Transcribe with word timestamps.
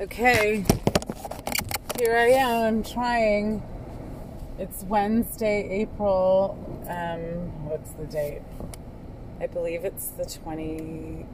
Okay, 0.00 0.64
here 1.98 2.16
I 2.16 2.30
am 2.30 2.64
I'm 2.64 2.82
trying. 2.82 3.62
It's 4.58 4.84
Wednesday, 4.84 5.68
April. 5.68 6.56
Um, 6.88 7.68
what's 7.68 7.90
the 7.90 8.06
date? 8.06 8.40
I 9.38 9.48
believe 9.48 9.84
it's 9.84 10.08
the 10.08 10.24
26th 10.24 11.26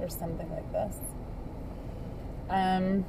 or 0.00 0.08
something 0.08 0.48
like 0.52 0.72
this. 0.72 0.96
Um, 2.48 3.04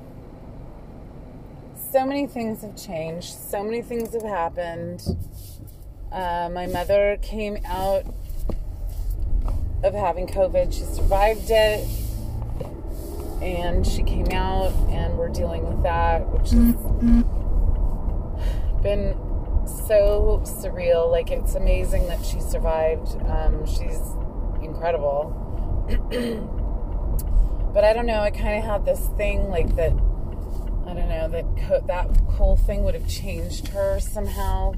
so 1.91 2.07
many 2.07 2.25
things 2.25 2.64
have 2.64 2.75
changed, 2.75 3.32
so 3.32 3.64
many 3.64 3.84
things 3.84 4.11
have 4.14 4.23
happened. 4.23 5.04
Uh, 6.11 6.50
my 6.52 6.66
mother 6.66 7.20
came 7.21 7.59
out 7.64 8.05
of 9.84 9.93
having 9.93 10.25
COVID, 10.25 10.73
she 10.73 10.82
survived 10.82 11.52
it 11.52 11.88
and 13.41 13.85
she 13.85 14.03
came 14.03 14.27
out 14.31 14.73
and 14.89 15.17
we're 15.17 15.29
dealing 15.29 15.66
with 15.67 15.81
that 15.84 16.27
which 16.27 16.49
has 16.52 16.75
been 18.81 19.16
so 19.88 20.41
surreal. 20.45 21.09
Like 21.11 21.31
it's 21.31 21.55
amazing 21.55 22.07
that 22.07 22.23
she 22.25 22.39
survived. 22.39 23.16
Um, 23.27 23.66
she's 23.66 23.99
incredible. 24.61 25.35
But 27.71 27.83
i 27.83 27.94
don't 27.94 28.07
know 28.07 28.20
i 28.21 28.31
kind 28.31 28.57
of 28.57 28.63
had 28.66 28.83
this 28.83 29.09
thing 29.16 29.47
like 29.49 29.75
that 29.75 29.91
i 30.88 30.94
don't 30.95 31.08
know 31.08 31.27
that 31.30 31.45
co- 31.67 31.81
that 31.85 32.08
whole 32.31 32.58
thing 32.58 32.83
would 32.83 32.95
have 32.95 33.08
changed 33.08 33.67
her 33.67 33.99
somehow 33.99 34.73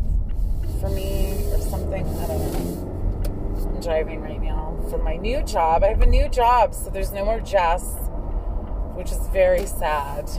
for 0.81 0.89
me 0.89 1.31
or 1.53 1.59
something. 1.59 2.05
I 2.05 2.27
don't 2.27 2.53
know. 2.53 3.63
I'm 3.75 3.81
driving 3.81 4.19
right 4.21 4.41
now 4.41 4.77
for 4.89 4.97
my 4.97 5.15
new 5.15 5.41
job. 5.43 5.83
I 5.85 5.87
have 5.87 6.01
a 6.01 6.05
new 6.05 6.27
job 6.27 6.73
so 6.75 6.89
there's 6.89 7.13
no 7.13 7.23
more 7.23 7.39
jess 7.39 7.95
which 9.01 9.11
is 9.11 9.27
very 9.29 9.65
sad. 9.65 10.29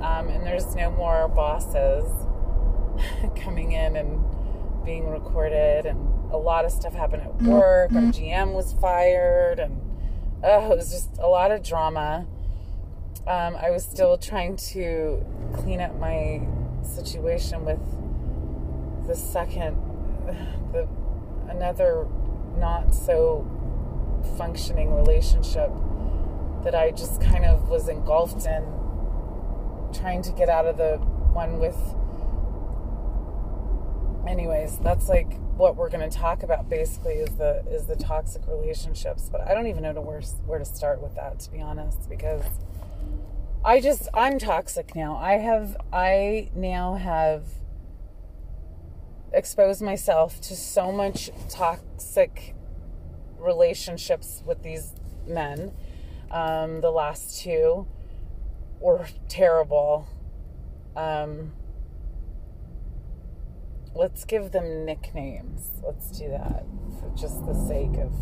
Um, 0.00 0.28
and 0.28 0.46
there's 0.46 0.74
no 0.74 0.90
more 0.90 1.28
bosses 1.28 2.10
coming 3.36 3.72
in 3.72 3.96
and 3.96 4.24
being 4.82 5.10
recorded, 5.10 5.84
and 5.84 5.98
a 6.32 6.36
lot 6.38 6.64
of 6.64 6.72
stuff 6.72 6.94
happened 6.94 7.22
at 7.22 7.42
work. 7.42 7.92
Our 7.92 8.00
GM 8.00 8.54
was 8.54 8.72
fired, 8.80 9.60
and 9.60 9.78
oh, 10.42 10.72
it 10.72 10.76
was 10.76 10.90
just 10.90 11.18
a 11.18 11.26
lot 11.26 11.50
of 11.50 11.62
drama. 11.62 12.26
Um, 13.26 13.56
I 13.56 13.70
was 13.70 13.84
still 13.84 14.16
trying 14.16 14.56
to 14.72 15.22
clean 15.52 15.82
up 15.82 15.94
my 15.98 16.40
situation 16.82 17.66
with 17.66 17.80
the 19.06 19.16
second, 19.16 19.76
the 20.72 20.88
another 21.50 22.06
not 22.56 22.94
so 22.94 23.46
functioning 24.38 24.94
relationship 24.94 25.70
that 26.64 26.74
I 26.74 26.90
just 26.90 27.20
kind 27.20 27.44
of 27.44 27.68
was 27.68 27.88
engulfed 27.88 28.46
in 28.46 28.64
trying 29.92 30.22
to 30.22 30.32
get 30.32 30.48
out 30.48 30.66
of 30.66 30.76
the 30.76 30.96
one 31.32 31.58
with 31.58 31.76
anyways 34.28 34.78
that's 34.78 35.08
like 35.08 35.38
what 35.56 35.76
we're 35.76 35.88
going 35.88 36.08
to 36.08 36.14
talk 36.14 36.42
about 36.42 36.68
basically 36.68 37.14
is 37.14 37.30
the 37.36 37.64
is 37.70 37.86
the 37.86 37.96
toxic 37.96 38.42
relationships 38.46 39.28
but 39.30 39.40
I 39.40 39.54
don't 39.54 39.66
even 39.66 39.82
know 39.82 39.94
to 39.94 40.00
where 40.00 40.20
where 40.46 40.58
to 40.58 40.64
start 40.64 41.00
with 41.02 41.14
that 41.14 41.40
to 41.40 41.50
be 41.50 41.60
honest 41.60 42.08
because 42.08 42.42
I 43.64 43.80
just 43.80 44.08
I'm 44.14 44.38
toxic 44.38 44.94
now. 44.94 45.16
I 45.16 45.34
have 45.34 45.76
I 45.92 46.50
now 46.54 46.94
have 46.94 47.44
exposed 49.32 49.82
myself 49.82 50.40
to 50.42 50.56
so 50.56 50.92
much 50.92 51.30
toxic 51.50 52.54
relationships 53.38 54.42
with 54.46 54.62
these 54.62 54.94
men 55.26 55.72
um, 56.30 56.80
the 56.80 56.90
last 56.90 57.40
two 57.40 57.86
were 58.80 59.06
terrible. 59.28 60.06
Um, 60.96 61.52
let's 63.94 64.24
give 64.24 64.52
them 64.52 64.84
nicknames. 64.84 65.70
Let's 65.82 66.10
do 66.18 66.28
that 66.30 66.64
for 67.00 67.10
just 67.16 67.44
the 67.46 67.54
sake 67.54 67.96
of 67.98 68.12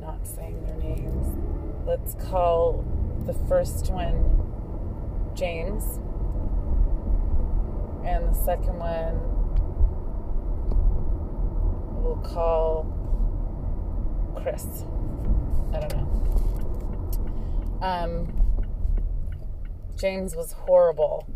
not 0.00 0.26
saying 0.26 0.64
their 0.66 0.76
names. 0.76 1.36
Let's 1.86 2.14
call 2.14 2.84
the 3.26 3.34
first 3.48 3.90
one 3.90 4.42
James, 5.34 5.98
and 8.06 8.28
the 8.28 8.34
second 8.34 8.78
one 8.78 9.20
we'll 12.02 12.16
call 12.16 12.86
Chris. 14.36 14.84
I 15.72 15.80
don't 15.80 15.96
know. 15.96 16.55
Um, 17.80 18.42
James 19.96 20.36
was 20.36 20.52
horrible. 20.52 21.26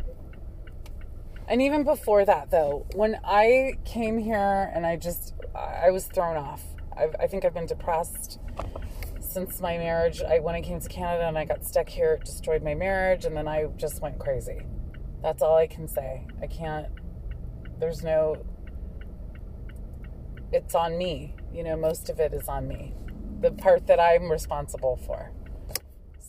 And 1.49 1.61
even 1.61 1.83
before 1.83 2.25
that, 2.25 2.51
though, 2.51 2.87
when 2.95 3.19
I 3.25 3.75
came 3.85 4.19
here 4.19 4.71
and 4.75 4.87
I 4.87 4.97
just, 4.97 5.35
I 5.55 5.91
was 5.91 6.07
thrown 6.07 6.37
off. 6.37 6.63
I've, 6.97 7.15
I 7.19 7.27
think 7.27 7.45
I've 7.45 7.55
been 7.55 7.67
depressed 7.67 8.39
since 9.21 9.61
my 9.61 9.79
marriage. 9.79 10.23
I 10.23 10.41
when 10.41 10.55
I 10.55 10.61
came 10.61 10.81
to 10.81 10.89
Canada 10.89 11.27
and 11.27 11.39
I 11.39 11.45
got 11.45 11.65
stuck 11.65 11.89
here, 11.89 12.15
it 12.15 12.25
destroyed 12.25 12.63
my 12.63 12.75
marriage, 12.75 13.25
and 13.25 13.37
then 13.37 13.49
I 13.49 13.67
just 13.77 14.03
went 14.03 14.19
crazy. 14.19 14.61
That's 15.23 15.43
all 15.43 15.57
I 15.57 15.67
can 15.67 15.89
say. 15.89 16.27
I 16.43 16.47
can't. 16.47 16.87
There's 17.79 18.03
no. 18.03 18.37
It's 20.53 20.75
on 20.75 20.99
me. 20.99 21.35
You 21.53 21.65
know, 21.65 21.77
most 21.77 22.11
of 22.11 22.21
it 22.21 22.35
is 22.35 22.49
on 22.49 22.69
me. 22.69 22.95
The 23.41 23.51
part 23.51 23.87
that 23.87 24.01
I'm 24.01 24.31
responsible 24.31 24.97
for. 24.97 25.33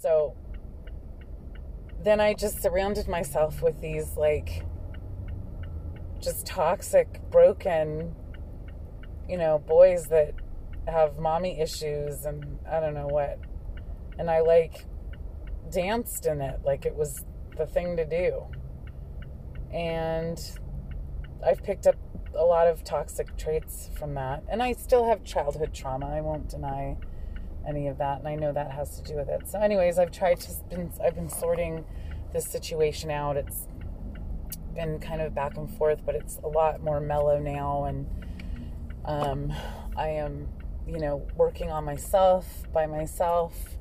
So 0.02 0.34
then 2.04 2.20
I 2.20 2.34
just 2.34 2.60
surrounded 2.60 3.08
myself 3.08 3.62
with 3.62 3.80
these 3.82 4.18
like 4.18 4.66
just 6.20 6.48
toxic, 6.48 7.22
broken, 7.30 8.16
you 9.30 9.38
know, 9.38 9.60
boys 9.60 10.08
that 10.08 10.34
have 10.88 11.20
mommy 11.20 11.60
issues 11.62 12.26
and 12.26 12.58
I 12.68 12.80
don't 12.80 12.96
know 12.96 13.10
what. 13.10 13.38
And 14.18 14.32
I 14.32 14.40
like 14.40 14.86
danced 15.70 16.26
in 16.26 16.42
it 16.42 16.62
like 16.66 16.88
it 16.88 16.96
was 16.96 17.24
the 17.56 17.68
thing 17.68 17.96
to 17.98 18.06
do. 18.06 18.48
And 19.72 20.42
I've 21.46 21.62
picked 21.62 21.86
up 21.86 21.96
a 22.34 22.44
lot 22.44 22.66
of 22.66 22.84
toxic 22.84 23.38
traits 23.38 23.92
from 23.94 24.16
that. 24.16 24.42
And 24.50 24.64
I 24.64 24.72
still 24.72 25.06
have 25.06 25.24
childhood 25.24 25.76
trauma, 25.76 26.08
I 26.08 26.22
won't 26.22 26.50
deny 26.50 26.98
any 27.68 27.88
of 27.88 27.98
that, 28.00 28.20
and 28.20 28.28
I 28.28 28.36
know 28.36 28.52
that 28.52 28.72
has 28.72 29.00
to 29.00 29.04
do 29.04 29.16
with 29.16 29.30
it. 29.30 29.48
So, 29.48 29.60
anyways, 29.60 30.00
I've 30.00 30.12
tried 30.12 30.40
to 30.42 30.52
been 30.70 30.92
I've 31.04 31.16
been 31.16 31.30
sorting 31.30 31.86
this 32.34 32.46
situation 32.46 33.12
out. 33.12 33.38
It's 33.38 33.68
been 34.74 35.00
kind 35.00 35.22
of 35.22 35.36
back 35.36 35.58
and 35.58 35.70
forth, 35.78 36.02
but 36.06 36.16
it's 36.16 36.38
a 36.44 36.48
lot 36.48 36.82
more 36.82 37.00
mellow 37.00 37.40
now, 37.40 37.86
and 37.86 38.08
um, 39.06 39.54
I 39.96 40.10
am, 40.10 40.48
you 40.88 41.00
know, 41.00 41.28
working 41.36 41.72
on 41.72 41.86
myself 41.86 42.64
by 42.74 42.86
myself, 42.86 43.78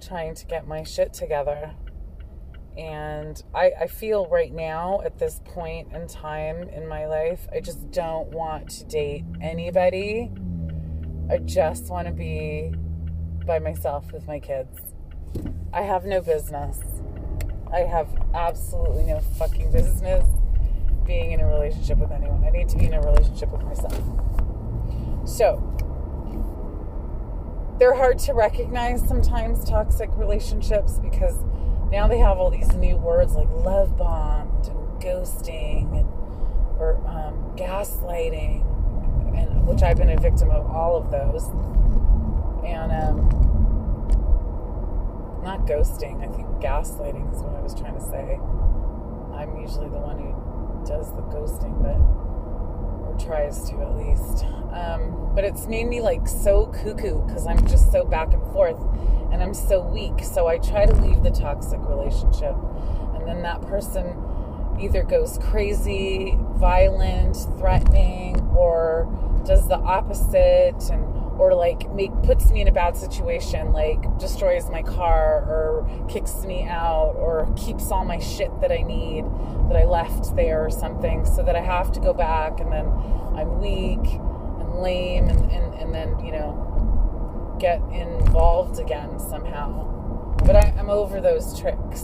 trying 0.00 0.34
to 0.34 0.46
get 0.46 0.66
my 0.66 0.82
shit 0.82 1.12
together. 1.12 1.74
And 2.76 3.42
I, 3.54 3.72
I 3.80 3.86
feel 3.88 4.26
right 4.28 4.52
now 4.52 5.00
at 5.04 5.18
this 5.18 5.40
point 5.44 5.92
in 5.92 6.06
time 6.06 6.68
in 6.68 6.86
my 6.86 7.06
life, 7.06 7.48
I 7.52 7.60
just 7.60 7.90
don't 7.90 8.28
want 8.28 8.70
to 8.70 8.84
date 8.84 9.24
anybody. 9.40 10.30
I 11.28 11.38
just 11.38 11.90
want 11.90 12.06
to 12.06 12.12
be 12.12 12.72
by 13.46 13.58
myself 13.58 14.12
with 14.12 14.26
my 14.26 14.38
kids. 14.38 14.80
I 15.72 15.82
have 15.82 16.04
no 16.04 16.20
business. 16.20 16.78
I 17.72 17.80
have 17.80 18.08
absolutely 18.34 19.04
no 19.04 19.20
fucking 19.38 19.70
business 19.70 20.24
being 21.06 21.32
in 21.32 21.40
a 21.40 21.46
relationship 21.46 21.98
with 21.98 22.10
anyone. 22.10 22.44
I 22.44 22.50
need 22.50 22.68
to 22.70 22.76
be 22.76 22.86
in 22.86 22.94
a 22.94 23.00
relationship 23.00 23.50
with 23.50 23.62
myself. 23.62 24.00
So, 25.24 25.66
they're 27.78 27.94
hard 27.94 28.18
to 28.20 28.34
recognize 28.34 29.06
sometimes, 29.06 29.64
toxic 29.64 30.10
relationships, 30.16 30.98
because 30.98 31.36
now 31.90 32.06
they 32.06 32.18
have 32.18 32.38
all 32.38 32.50
these 32.50 32.72
new 32.74 32.96
words 32.96 33.34
like 33.34 33.48
love 33.50 33.96
bombed 33.96 34.66
and 34.66 35.02
ghosting 35.02 35.98
and, 35.98 36.06
or 36.78 37.00
um, 37.06 37.56
gaslighting, 37.56 38.64
and 39.36 39.66
which 39.66 39.82
I've 39.82 39.96
been 39.96 40.10
a 40.10 40.20
victim 40.20 40.50
of 40.50 40.66
all 40.66 40.96
of 40.96 41.10
those 41.10 41.48
and 42.64 42.92
um, 42.92 43.28
not 45.42 45.66
ghosting. 45.66 46.22
I 46.22 46.28
think 46.34 46.46
gaslighting 46.62 47.34
is 47.34 47.42
what 47.42 47.54
I 47.54 47.60
was 47.60 47.74
trying 47.74 47.94
to 47.94 48.00
say. 48.00 48.38
I'm 49.34 49.56
usually 49.60 49.88
the 49.88 49.98
one 49.98 50.18
who 50.18 50.86
does 50.86 51.10
the 51.14 51.22
ghosting, 51.22 51.80
but 51.82 51.96
or 53.06 53.16
tries 53.18 53.68
to 53.70 53.80
at 53.80 53.96
least. 53.96 54.44
Um, 54.72 55.32
but 55.34 55.44
it's 55.44 55.66
made 55.66 55.86
me 55.86 56.00
like 56.00 56.28
so 56.28 56.66
cuckoo 56.66 57.24
because 57.26 57.46
I'm 57.46 57.66
just 57.66 57.90
so 57.90 58.04
back 58.04 58.32
and 58.32 58.42
forth, 58.52 58.80
and 59.32 59.42
I'm 59.42 59.54
so 59.54 59.80
weak. 59.80 60.22
So 60.22 60.46
I 60.46 60.58
try 60.58 60.86
to 60.86 60.94
leave 60.94 61.22
the 61.22 61.30
toxic 61.30 61.80
relationship, 61.88 62.54
and 63.14 63.26
then 63.26 63.42
that 63.42 63.62
person 63.62 64.16
either 64.80 65.02
goes 65.02 65.38
crazy, 65.38 66.36
violent, 66.54 67.36
threatening, 67.58 68.40
or 68.56 69.08
does 69.44 69.68
the 69.68 69.76
opposite 69.76 70.90
and 70.90 71.19
or 71.40 71.54
like 71.54 71.90
make 71.94 72.12
puts 72.22 72.50
me 72.50 72.60
in 72.60 72.68
a 72.68 72.72
bad 72.72 72.94
situation 72.94 73.72
like 73.72 74.18
destroys 74.18 74.68
my 74.68 74.82
car 74.82 75.38
or 75.48 76.06
kicks 76.06 76.44
me 76.44 76.68
out 76.68 77.14
or 77.16 77.50
keeps 77.56 77.90
all 77.90 78.04
my 78.04 78.18
shit 78.18 78.50
that 78.60 78.70
I 78.70 78.82
need 78.82 79.24
that 79.68 79.76
I 79.76 79.84
left 79.84 80.36
there 80.36 80.62
or 80.62 80.70
something 80.70 81.24
so 81.24 81.42
that 81.42 81.56
I 81.56 81.62
have 81.62 81.92
to 81.92 82.00
go 82.00 82.12
back 82.12 82.60
and 82.60 82.70
then 82.70 82.86
I'm 83.34 83.58
weak 83.58 84.20
and 84.60 84.82
lame 84.82 85.30
and, 85.30 85.50
and, 85.50 85.74
and 85.74 85.94
then 85.94 86.22
you 86.22 86.32
know 86.32 87.56
get 87.58 87.80
involved 87.90 88.78
again 88.78 89.18
somehow. 89.18 89.86
But 90.44 90.56
I, 90.56 90.74
I'm 90.78 90.90
over 90.90 91.22
those 91.22 91.58
tricks. 91.58 92.02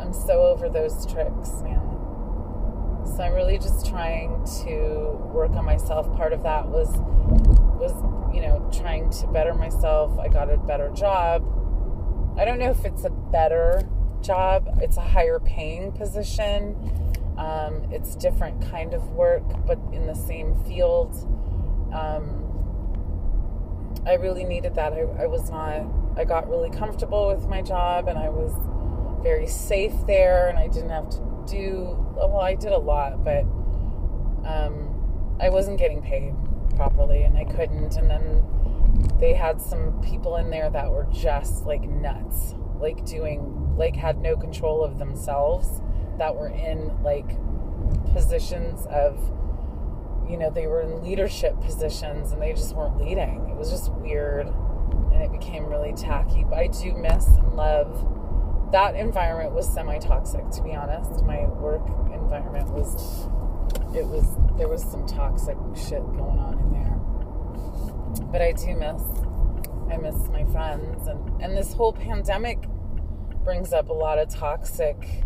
I'm 0.00 0.12
so 0.12 0.42
over 0.42 0.68
those 0.68 1.06
tricks 1.06 1.62
man. 1.62 1.80
So 3.06 3.22
I'm 3.22 3.32
really 3.32 3.56
just 3.56 3.86
trying 3.86 4.44
to 4.64 5.18
work 5.32 5.52
on 5.52 5.64
myself. 5.64 6.14
Part 6.14 6.34
of 6.34 6.42
that 6.42 6.68
was 6.68 6.88
was 7.82 8.34
you 8.34 8.40
know 8.40 8.70
trying 8.72 9.10
to 9.10 9.26
better 9.26 9.54
myself. 9.54 10.18
I 10.18 10.28
got 10.28 10.50
a 10.50 10.56
better 10.56 10.90
job. 10.90 11.42
I 12.38 12.44
don't 12.44 12.58
know 12.58 12.70
if 12.70 12.84
it's 12.84 13.04
a 13.04 13.10
better 13.10 13.82
job. 14.22 14.78
It's 14.80 14.96
a 14.96 15.02
higher 15.02 15.40
paying 15.40 15.92
position. 15.92 16.76
Um, 17.36 17.88
it's 17.90 18.14
different 18.14 18.70
kind 18.70 18.94
of 18.94 19.10
work, 19.10 19.42
but 19.66 19.78
in 19.92 20.06
the 20.06 20.14
same 20.14 20.54
field. 20.64 21.14
Um, 21.92 22.38
I 24.06 24.14
really 24.14 24.44
needed 24.44 24.74
that. 24.76 24.92
I, 24.92 25.00
I 25.22 25.26
was 25.26 25.50
not. 25.50 25.84
I 26.16 26.24
got 26.24 26.48
really 26.48 26.70
comfortable 26.70 27.28
with 27.28 27.46
my 27.48 27.62
job, 27.62 28.08
and 28.08 28.18
I 28.18 28.28
was 28.28 28.52
very 29.22 29.46
safe 29.46 29.94
there, 30.06 30.48
and 30.48 30.58
I 30.58 30.68
didn't 30.68 30.90
have 30.90 31.10
to 31.10 31.32
do 31.46 31.98
well 32.14 32.40
i 32.40 32.54
did 32.54 32.72
a 32.72 32.78
lot 32.78 33.24
but 33.24 33.42
um, 34.48 35.36
i 35.40 35.48
wasn't 35.48 35.78
getting 35.78 36.00
paid 36.02 36.32
properly 36.76 37.22
and 37.22 37.36
i 37.36 37.44
couldn't. 37.44 37.96
And 37.96 38.10
then 38.10 38.44
they 39.18 39.34
had 39.34 39.60
some 39.60 40.00
people 40.02 40.36
in 40.36 40.50
there 40.50 40.70
that 40.70 40.90
were 40.90 41.06
just 41.12 41.64
like 41.66 41.82
nuts. 41.82 42.54
Like 42.78 43.04
doing 43.04 43.74
like 43.76 43.96
had 43.96 44.20
no 44.20 44.36
control 44.36 44.84
of 44.84 44.98
themselves 44.98 45.80
that 46.18 46.34
were 46.34 46.48
in 46.48 47.02
like 47.02 47.36
positions 48.12 48.86
of 48.86 49.18
you 50.28 50.36
know 50.36 50.50
they 50.50 50.66
were 50.66 50.80
in 50.80 51.02
leadership 51.02 51.60
positions 51.60 52.32
and 52.32 52.42
they 52.42 52.52
just 52.52 52.74
weren't 52.74 52.98
leading. 52.98 53.48
It 53.48 53.56
was 53.56 53.70
just 53.70 53.92
weird 53.92 54.48
and 55.12 55.22
it 55.22 55.30
became 55.32 55.66
really 55.66 55.92
tacky. 55.92 56.44
But 56.48 56.58
i 56.58 56.66
do 56.66 56.92
miss 56.94 57.26
and 57.26 57.54
love 57.54 58.08
that 58.72 58.96
environment 58.96 59.52
was 59.52 59.68
semi-toxic 59.72 60.50
to 60.50 60.62
be 60.62 60.74
honest. 60.74 61.22
My 61.24 61.46
work 61.46 61.86
environment 62.12 62.70
was 62.70 63.28
it 63.94 64.06
was 64.06 64.26
there 64.56 64.68
was 64.68 64.82
some 64.82 65.06
toxic 65.06 65.56
shit 65.76 66.00
going 66.00 66.38
on 66.38 66.58
in 66.58 66.72
there. 66.72 68.26
But 68.30 68.42
i 68.42 68.52
do 68.52 68.74
miss 68.76 69.02
i 69.90 69.96
miss 69.96 70.28
my 70.28 70.44
friends 70.46 71.06
and 71.06 71.42
and 71.42 71.56
this 71.56 71.72
whole 71.72 71.92
pandemic 71.92 72.58
brings 73.44 73.72
up 73.72 73.88
a 73.88 73.92
lot 73.92 74.18
of 74.18 74.28
toxic 74.28 75.24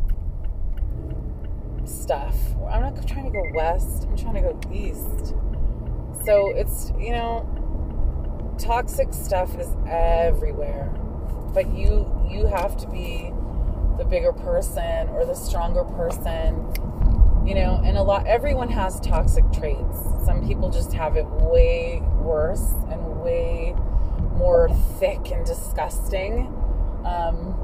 stuff. 1.85 2.37
I'm 2.69 2.83
not 2.83 3.07
trying 3.07 3.27
to 3.27 3.31
go 3.31 3.43
west 3.55 4.07
i'm 4.09 4.17
trying 4.17 4.35
to 4.35 4.41
go 4.41 4.61
east. 4.73 5.35
So 6.25 6.53
it's 6.57 6.93
you 6.99 7.13
know 7.13 7.47
toxic 8.59 9.13
stuff 9.13 9.59
is 9.59 9.69
everywhere. 9.89 10.93
But 11.53 11.73
you 11.75 12.11
you 12.29 12.47
have 12.47 12.77
to 12.79 12.89
be 12.89 13.33
the 13.99 14.05
bigger 14.05 14.33
person 14.33 15.09
or 15.11 15.25
the 15.25 15.35
stronger 15.35 15.85
person 15.85 16.55
you 17.47 17.55
know 17.55 17.81
and 17.85 17.97
a 17.97 18.03
lot 18.03 18.27
everyone 18.27 18.69
has 18.69 19.01
toxic 19.01 19.45
traits 19.53 20.01
some 20.25 20.47
people 20.47 20.69
just 20.71 20.93
have 20.93 21.17
it 21.17 21.27
way 21.27 22.03
worse 22.19 22.73
and 22.91 23.21
way 23.21 23.75
more 24.37 24.69
thick 24.99 25.31
and 25.31 25.47
disgusting 25.47 26.47
um, 27.05 27.55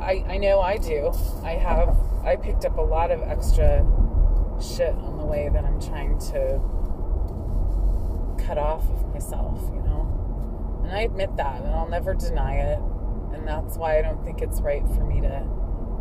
I, 0.00 0.24
I 0.28 0.36
know 0.36 0.60
I 0.60 0.76
do. 0.76 1.12
I 1.42 1.52
have 1.52 1.96
I 2.24 2.36
picked 2.36 2.64
up 2.64 2.76
a 2.76 2.82
lot 2.82 3.10
of 3.10 3.22
extra 3.22 3.86
shit 4.60 4.94
on 4.94 5.16
the 5.16 5.24
way 5.24 5.48
that 5.52 5.64
I'm 5.64 5.80
trying 5.80 6.18
to 6.30 6.60
cut 8.44 8.58
off 8.58 8.82
of 8.90 9.12
myself, 9.12 9.60
you 9.72 9.80
know. 9.82 10.80
And 10.84 10.92
I 10.92 11.02
admit 11.02 11.36
that 11.36 11.62
and 11.62 11.74
I'll 11.74 11.88
never 11.88 12.12
deny 12.12 12.56
it 12.56 12.78
and 13.32 13.48
that's 13.48 13.76
why 13.78 13.98
I 13.98 14.02
don't 14.02 14.22
think 14.24 14.42
it's 14.42 14.60
right 14.60 14.86
for 14.88 15.04
me 15.04 15.22
to 15.22 15.46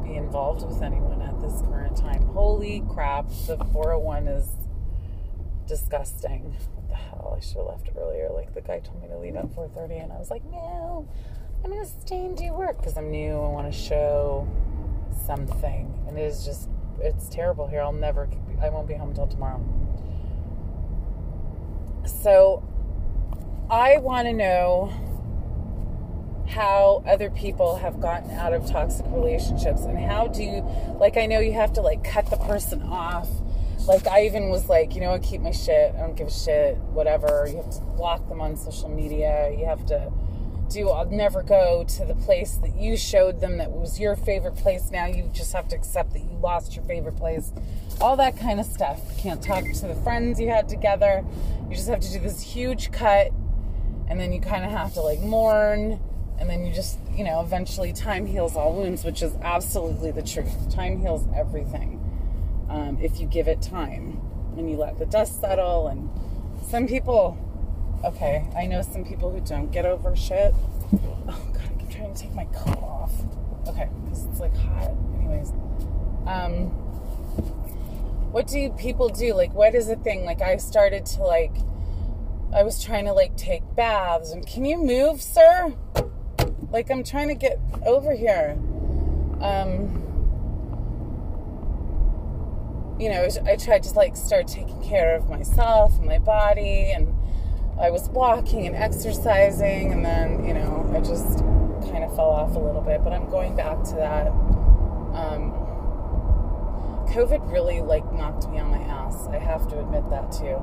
be 0.04 0.16
involved 0.16 0.66
with 0.66 0.82
anyone 0.82 1.22
at 1.22 1.40
this 1.42 1.62
current 1.62 1.96
time. 1.98 2.24
Holy 2.28 2.84
crap, 2.90 3.28
the 3.48 3.58
401 3.72 4.28
is 4.28 4.50
disgusting. 5.68 6.56
What 6.76 6.90
the 6.90 6.96
hell? 6.96 7.36
I 7.38 7.40
should 7.40 7.58
have 7.58 7.68
left 7.68 7.90
earlier. 7.98 8.30
Like 8.30 8.54
the 8.54 8.62
guy 8.62 8.80
told 8.80 9.02
me 9.02 9.08
to 9.08 9.18
leave 9.18 9.36
at 9.36 9.46
4:30 9.56 10.04
and 10.04 10.12
I 10.12 10.18
was 10.18 10.30
like, 10.30 10.44
"No. 10.46 11.08
I'm 11.64 11.72
going 11.72 11.84
to 11.84 11.90
stay 11.90 12.26
and 12.26 12.36
do 12.38 12.52
work 12.54 12.78
because 12.78 12.98
I'm 12.98 13.10
new. 13.10 13.40
I 13.40 13.50
want 13.50 13.72
to 13.72 13.78
show 13.78 14.48
something." 15.26 16.04
And 16.08 16.18
it 16.18 16.24
is 16.24 16.46
just 16.46 16.70
it's 17.00 17.28
terrible 17.30 17.68
here. 17.68 17.82
I'll 17.82 17.92
never 17.92 18.30
I 18.62 18.70
won't 18.70 18.88
be 18.88 18.94
home 18.94 19.10
until 19.10 19.28
tomorrow. 19.28 19.62
So 22.06 22.64
I 23.70 23.98
want 23.98 24.28
to 24.28 24.34
know 24.34 24.92
how 26.48 27.04
other 27.08 27.30
people 27.30 27.78
have 27.78 28.00
gotten 28.00 28.32
out 28.32 28.54
of 28.54 28.70
toxic 28.70 29.06
relationships 29.10 29.82
and 29.82 29.98
how 29.98 30.28
do 30.28 30.44
you 30.44 30.62
like 31.00 31.18
I 31.18 31.26
know 31.26 31.40
you 31.40 31.54
have 31.54 31.74
to 31.74 31.82
like 31.82 32.04
cut 32.04 32.30
the 32.30 32.38
person 32.38 32.82
off. 32.84 33.30
Like 33.88 34.08
I 34.08 34.26
even 34.26 34.50
was 34.50 34.70
like, 34.70 34.96
you 34.96 35.02
know, 35.02 35.12
I 35.12 35.20
keep 35.20 35.42
my 35.42 35.52
shit. 35.52 35.94
I 35.96 36.00
don't 36.00 36.16
give 36.16 36.28
a 36.28 36.32
shit. 36.32 36.78
Whatever. 36.78 37.48
You 37.50 37.58
have 37.58 37.70
to 37.72 37.82
block 37.82 38.28
them 38.30 38.40
on 38.40 38.56
social 38.56 38.90
media. 38.90 39.54
You 39.58 39.66
have 39.66 39.86
to 39.88 40.12
do 40.70 40.90
I'll 40.90 41.06
never 41.06 41.44
go 41.44 41.84
to 41.84 42.06
the 42.06 42.16
place 42.16 42.56
that 42.56 42.76
you 42.76 42.98
showed 42.98 43.42
them 43.42 43.58
that 43.58 43.72
was 43.72 44.00
your 44.00 44.16
favorite 44.16 44.56
place. 44.56 44.90
Now 44.92 45.06
you 45.06 45.30
just 45.34 45.54
have 45.54 45.68
to 45.70 45.76
accept 45.76 46.14
that 46.14 46.20
you 46.20 46.38
lost 46.42 46.76
your 46.76 46.86
favorite 46.86 47.18
place. 47.18 47.52
All 48.02 48.16
that 48.18 48.38
kind 48.38 48.60
of 48.60 48.66
stuff. 48.66 49.02
You 49.16 49.22
can't 49.22 49.42
talk 49.42 49.64
to 49.64 49.88
the 49.88 49.96
friends 49.96 50.40
you 50.40 50.50
had 50.50 50.70
together. 50.70 51.24
You 51.70 51.76
just 51.76 51.90
have 51.90 52.00
to 52.00 52.12
do 52.12 52.20
this 52.20 52.42
huge 52.42 52.92
cut 52.92 53.32
and 54.10 54.20
then 54.20 54.32
you 54.32 54.42
kind 54.42 54.66
of 54.66 54.72
have 54.72 54.94
to 54.94 55.02
like 55.02 55.20
mourn 55.20 56.00
and 56.44 56.50
then 56.50 56.66
you 56.66 56.74
just, 56.74 57.00
you 57.16 57.24
know, 57.24 57.40
eventually 57.40 57.94
time 57.94 58.26
heals 58.26 58.58
all 58.58 58.74
wounds, 58.74 59.06
which 59.06 59.24
is 59.24 59.34
absolutely 59.44 60.12
the 60.12 60.22
truth. 60.22 60.70
Time 60.70 61.00
heals 61.00 61.26
everything 61.34 62.02
um, 62.70 62.98
if 63.02 63.22
you 63.22 63.28
give 63.28 63.48
it 63.48 63.62
time 63.62 64.20
and 64.58 64.70
you 64.70 64.76
let 64.76 65.00
the 65.00 65.06
dust 65.06 65.40
settle. 65.40 65.88
And 65.88 66.10
some 66.68 66.86
people, 66.86 67.38
okay, 68.04 68.46
I 68.58 68.66
know 68.66 68.82
some 68.82 69.06
people 69.06 69.32
who 69.32 69.40
don't 69.40 69.72
get 69.72 69.86
over 69.86 70.18
shit. 70.18 70.54
Oh, 70.92 71.48
God, 71.54 71.62
i 71.64 71.80
keep 71.80 71.90
trying 71.90 72.14
to 72.14 72.22
take 72.22 72.34
my 72.34 72.44
coat 72.44 72.78
off. 72.84 73.14
Okay, 73.70 73.88
because 74.04 74.26
it's 74.26 74.42
like 74.42 74.54
hot. 74.58 74.92
Anyways, 75.18 75.52
um, 76.28 76.66
what 78.34 78.48
do 78.48 78.70
people 78.72 79.08
do? 79.08 79.34
Like, 79.34 79.54
what 79.54 79.76
is 79.76 79.88
a 79.88 79.96
thing? 79.96 80.26
Like, 80.26 80.42
I 80.42 80.58
started 80.58 81.06
to 81.06 81.22
like, 81.22 81.56
I 82.54 82.64
was 82.64 82.84
trying 82.84 83.06
to 83.06 83.14
like 83.14 83.38
take 83.38 83.64
baths 83.78 84.34
and 84.34 84.46
can 84.46 84.66
you 84.66 84.78
move, 84.78 85.22
sir? 85.22 85.74
Like 86.74 86.90
I'm 86.90 87.04
trying 87.04 87.28
to 87.28 87.36
get 87.36 87.60
over 87.86 88.16
here. 88.16 88.58
Um, 89.42 90.00
you 93.00 93.10
know, 93.10 93.28
I 93.46 93.56
tried 93.58 93.84
to 93.84 93.94
like 93.94 94.16
start 94.16 94.48
taking 94.48 94.82
care 94.82 95.16
of 95.16 95.30
myself 95.30 95.96
and 96.00 96.08
my 96.08 96.18
body, 96.18 96.92
and 96.92 97.14
I 97.80 97.92
was 97.92 98.10
walking 98.10 98.66
and 98.66 98.76
exercising, 98.76 99.94
and 99.94 100.04
then 100.04 100.44
you 100.48 100.56
know, 100.56 100.92
I 100.96 101.00
just 101.02 101.40
kind 101.92 102.04
of 102.04 102.16
fell 102.16 102.32
off 102.32 102.56
a 102.56 102.60
little 102.60 102.82
bit. 102.82 103.04
But 103.04 103.14
I'm 103.14 103.30
going 103.30 103.56
back 103.56 103.84
to 103.84 103.96
that. 103.98 104.28
Um, 104.30 105.54
COVID 107.14 107.52
really 107.52 107.82
like 107.82 108.12
knocked 108.14 108.50
me 108.50 108.58
on 108.58 108.72
my 108.72 108.82
ass. 108.82 109.28
I 109.28 109.38
have 109.38 109.68
to 109.68 109.80
admit 109.80 110.10
that 110.10 110.32
too. 110.32 110.58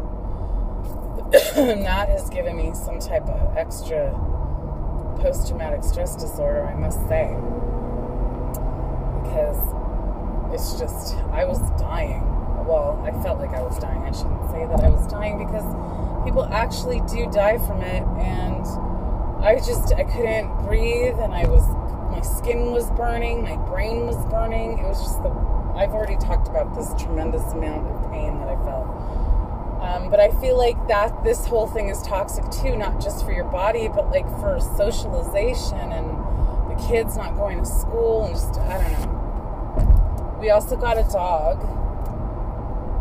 that 1.84 2.08
has 2.08 2.28
given 2.30 2.56
me 2.56 2.74
some 2.74 2.98
type 2.98 3.28
of 3.28 3.56
extra 3.56 4.10
post 5.20 5.48
traumatic 5.48 5.84
stress 5.84 6.16
disorder, 6.16 6.66
I 6.66 6.74
must 6.74 6.98
say. 7.08 7.36
Because 9.22 9.60
it's 10.52 10.78
just, 10.78 11.16
I 11.32 11.44
was 11.44 11.58
dying. 11.78 12.22
Well, 12.66 13.00
I 13.04 13.12
felt 13.22 13.38
like 13.38 13.50
I 13.50 13.62
was 13.62 13.78
dying. 13.78 14.02
I 14.02 14.12
shouldn't 14.12 14.50
say 14.50 14.66
that 14.66 14.80
I 14.80 14.88
was 14.88 15.06
dying 15.06 15.38
because 15.38 15.64
people 16.24 16.44
actually 16.50 17.00
do 17.08 17.30
die 17.30 17.58
from 17.58 17.82
it. 17.82 18.02
And 18.18 18.66
I 19.44 19.56
just, 19.56 19.94
I 19.94 20.04
couldn't 20.04 20.66
breathe 20.66 21.18
and 21.18 21.32
I 21.32 21.46
was, 21.48 21.64
my 22.10 22.20
skin 22.20 22.72
was 22.72 22.90
burning, 22.92 23.42
my 23.42 23.56
brain 23.56 24.06
was 24.06 24.16
burning. 24.26 24.78
It 24.78 24.84
was 24.84 25.00
just 25.00 25.22
the, 25.22 25.30
I've 25.74 25.92
already 25.92 26.16
talked 26.16 26.48
about 26.48 26.74
this 26.74 26.92
tremendous 27.00 27.44
amount 27.52 27.86
of 27.86 28.10
pain 28.10 28.38
that 28.40 28.48
but 30.10 30.18
I 30.18 30.30
feel 30.40 30.58
like 30.58 30.88
that 30.88 31.22
this 31.22 31.46
whole 31.46 31.68
thing 31.68 31.88
is 31.88 32.02
toxic 32.02 32.50
too, 32.50 32.76
not 32.76 33.00
just 33.00 33.24
for 33.24 33.32
your 33.32 33.44
body, 33.44 33.88
but 33.88 34.10
like 34.10 34.28
for 34.40 34.58
socialization 34.76 35.78
and 35.78 36.08
the 36.68 36.84
kids 36.88 37.16
not 37.16 37.36
going 37.36 37.58
to 37.58 37.64
school 37.64 38.24
and 38.24 38.34
just, 38.34 38.58
I 38.58 38.78
don't 38.78 38.92
know. 38.92 40.38
We 40.40 40.50
also 40.50 40.76
got 40.76 40.98
a 40.98 41.04
dog, 41.12 41.58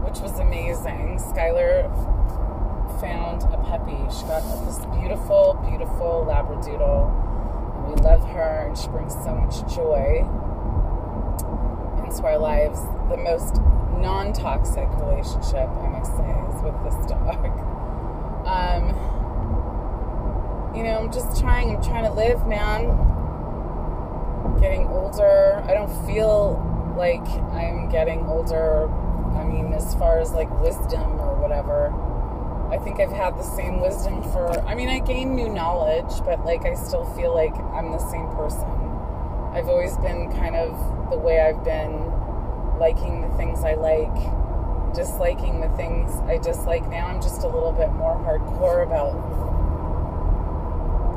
which 0.05 0.19
was 0.19 0.37
amazing. 0.39 1.17
Skylar 1.19 1.89
found 2.99 3.43
a 3.43 3.57
puppy. 3.57 3.97
She 4.13 4.23
got 4.23 4.43
this 4.65 4.85
beautiful, 4.99 5.57
beautiful 5.67 6.25
Labradoodle. 6.27 7.09
And 7.77 7.95
we 7.95 8.01
love 8.01 8.27
her, 8.29 8.67
and 8.67 8.77
she 8.77 8.87
brings 8.89 9.13
so 9.13 9.33
much 9.33 9.73
joy 9.73 10.27
into 12.03 12.23
our 12.23 12.37
lives. 12.37 12.81
The 13.09 13.17
most 13.17 13.55
non 13.97 14.33
toxic 14.33 14.89
relationship, 14.99 15.69
I 15.69 15.87
must 15.87 16.15
say, 16.17 16.48
with 16.61 16.75
this 16.83 16.95
dog. 17.09 17.45
Um, 18.45 18.95
you 20.75 20.83
know, 20.83 20.97
I'm 20.99 21.11
just 21.11 21.39
trying, 21.39 21.75
I'm 21.75 21.81
trying 21.83 22.05
to 22.05 22.11
live, 22.11 22.45
man. 22.47 22.87
Getting 24.59 24.87
older. 24.87 25.63
I 25.67 25.73
don't 25.73 25.91
feel 26.05 26.57
like 26.97 27.27
I'm 27.53 27.89
getting 27.89 28.25
older. 28.25 28.89
I 29.35 29.43
mean, 29.43 29.73
as 29.73 29.93
far 29.95 30.19
as 30.19 30.31
like 30.31 30.49
wisdom 30.61 31.19
or 31.19 31.35
whatever. 31.35 31.93
I 32.71 32.77
think 32.77 32.99
I've 32.99 33.11
had 33.11 33.35
the 33.35 33.43
same 33.43 33.81
wisdom 33.81 34.21
for, 34.31 34.51
I 34.67 34.75
mean, 34.75 34.89
I 34.89 34.99
gain 34.99 35.35
new 35.35 35.49
knowledge, 35.49 36.21
but 36.23 36.45
like 36.45 36.65
I 36.65 36.75
still 36.75 37.03
feel 37.15 37.33
like 37.33 37.55
I'm 37.73 37.91
the 37.91 37.97
same 38.11 38.27
person. 38.35 38.69
I've 39.53 39.67
always 39.67 39.97
been 39.97 40.31
kind 40.33 40.55
of 40.55 40.77
the 41.09 41.17
way 41.17 41.41
I've 41.41 41.63
been, 41.63 42.11
liking 42.79 43.21
the 43.21 43.29
things 43.37 43.63
I 43.63 43.73
like, 43.73 44.15
disliking 44.93 45.61
the 45.61 45.69
things 45.69 46.19
I 46.27 46.37
dislike. 46.37 46.87
Now 46.89 47.07
I'm 47.07 47.21
just 47.21 47.43
a 47.43 47.47
little 47.47 47.71
bit 47.71 47.91
more 47.93 48.15
hardcore 48.15 48.83
about, 48.83 49.15